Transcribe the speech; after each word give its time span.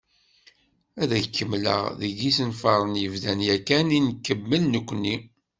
Ad 1.01 1.07
d-kemmleɣ 1.21 1.81
deg 1.99 2.13
yisenfaren 2.21 2.99
yebdan 3.03 3.39
yakan 3.47 3.87
i 3.97 3.99
nekemmel 4.01 4.63
nekkni. 4.67 5.15